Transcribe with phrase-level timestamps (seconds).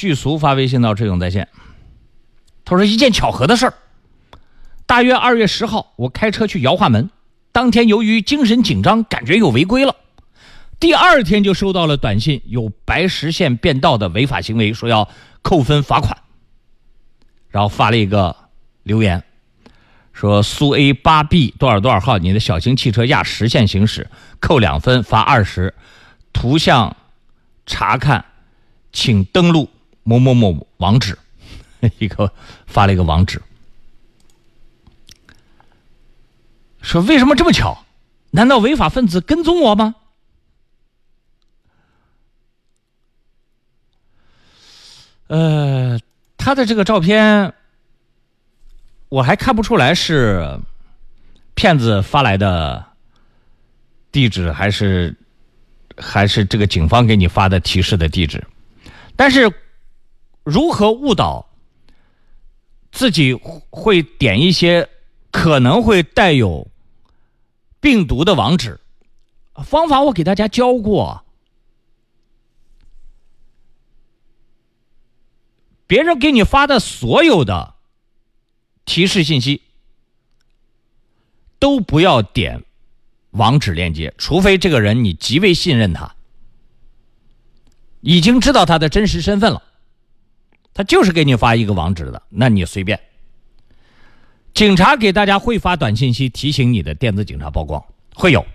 [0.00, 1.46] 巨俗发微信到智勇在线，
[2.64, 3.74] 他说一件巧合的事儿。
[4.86, 7.10] 大约二月十号，我开车去姚化门，
[7.52, 9.94] 当天由于精神紧张，感觉有违规了。
[10.78, 15.06] 第二天就收到了短信，有白实线变道的违法行为，说要
[15.42, 16.16] 扣分罚款。
[17.50, 18.34] 然后发了一个
[18.84, 19.22] 留言，
[20.14, 24.08] 说苏 A 八 B 多少多少号，你的小型汽车压实线行驶，
[24.40, 25.74] 扣两分，罚二十。
[26.32, 26.96] 图像
[27.66, 28.24] 查看，
[28.94, 29.68] 请登录
[30.18, 31.16] 某某某网址，
[31.98, 32.32] 一个
[32.66, 33.40] 发了一个网址。
[36.82, 37.84] 说为什么这么巧？
[38.30, 39.94] 难道违法分子跟踪我吗？
[45.26, 45.98] 呃，
[46.36, 47.52] 他的这个照片，
[49.08, 50.58] 我还看不出来是
[51.54, 52.84] 骗子发来的
[54.10, 55.14] 地址，还是
[55.96, 58.42] 还是这个警方给你发的提示的地址。
[59.14, 59.52] 但是，
[60.50, 61.48] 如何误导
[62.90, 63.34] 自己
[63.70, 64.88] 会点一些
[65.30, 66.68] 可能会带有
[67.80, 68.80] 病毒的网址？
[69.64, 71.24] 方法我给大家教过。
[75.86, 77.74] 别人给你发的所有的
[78.84, 79.62] 提示信息，
[81.58, 82.64] 都不要点
[83.30, 86.14] 网址链接，除非这个人你极为信任他，
[88.00, 89.62] 已经知道他的真实身份了，
[90.80, 92.98] 他就是给你发一个网址的，那你随便。
[94.54, 98.46] 警察给大家会发短信息提醒你的电子警察曝光会有，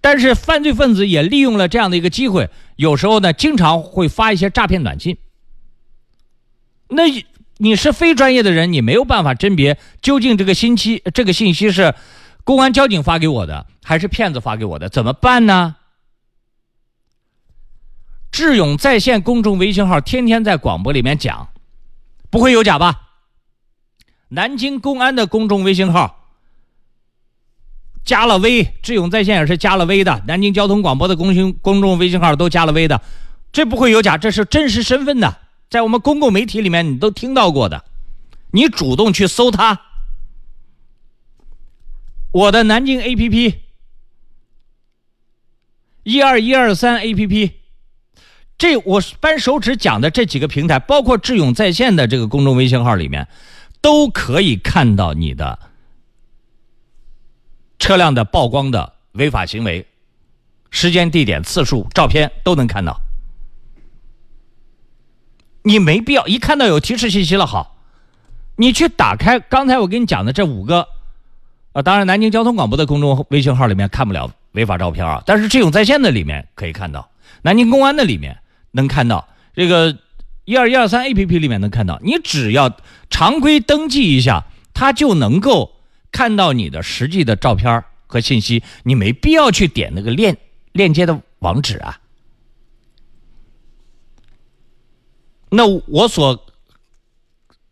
[0.00, 5.16] 但是犯罪分子也利用了这样的一个机会，有时候呢，经常会发一些诈骗短信。
[6.88, 7.04] 那
[7.58, 11.94] 你是非专业的人，你没有办法甄别究竟这个信息这个信息是
[12.42, 14.88] 公安交警发给我的，还是骗子发给我的？
[14.88, 15.76] 怎么办呢？
[18.36, 21.48] 智勇在线公众微信号天天在广播里面讲，
[22.28, 23.00] 不会有假吧？
[24.28, 26.28] 南京公安的公众微信号。
[28.04, 33.00] 加了微，智勇在线也是加了微的，南京交通广播的公信公众微信号都加了微的，
[33.52, 35.38] 这不会有假，这是真实身份的。
[35.70, 37.86] 在我们公共媒体里面，你都听到过的，
[38.50, 39.80] 你主动去搜他。
[42.32, 43.62] 我的南京 A P P，
[46.02, 47.52] 一二一二三 A P P，
[48.58, 53.28] 这我扳手指讲的这几个平台，包括智勇在线的这个公众微信号里面，
[53.80, 55.58] 都可以看到你的
[57.78, 59.86] 车辆的曝光的违法行为，
[60.70, 62.98] 时间、地点、次数、照片都能看到。
[65.62, 67.76] 你没必要一看到有提示信息了，好，
[68.56, 70.88] 你去打开刚才我跟你讲的这五个，
[71.72, 77.10] 啊，当然南京交通广播的公众微信号里面看不了违法照片啊，但是智勇在线的里面可以看到，
[77.42, 78.38] 南京公安的里面
[78.76, 79.98] 能看到，这个
[80.44, 82.76] 一二一二三 A P P 里面能看到，你只要
[83.10, 85.74] 常规登记一下，它就能够
[86.12, 90.36] 看到你的实际的照片和信息，你没必要去点那个链
[90.72, 92.00] 链接的网址啊。
[95.50, 96.46] 那我所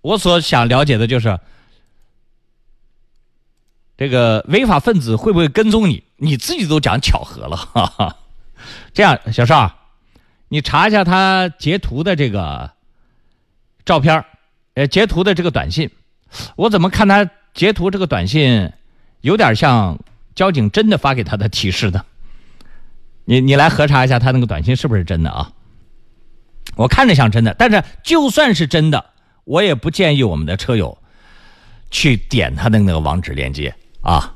[0.00, 1.38] 我所想了解的就是，
[3.97, 6.03] 这个违法分子会不会跟踪你？
[6.16, 8.16] 你自己都讲巧合了，哈哈。
[8.94, 9.84] 这样，小邵，
[10.49, 12.71] 你查一下他截图的这个
[13.84, 14.25] 照片
[14.75, 15.91] 呃，截图的这个短信，
[16.56, 18.72] 我怎么看他截图这个短信
[19.21, 19.99] 有点像
[20.34, 22.04] 交警真的发给他的提示的？
[23.25, 25.53] 你你来核查一下他那个短信是不是真的啊？
[26.77, 29.12] 我看着像真的，但是就算是真的，
[29.44, 30.99] 我也不建议我们的车友
[31.91, 34.34] 去点他的那个网址链接啊。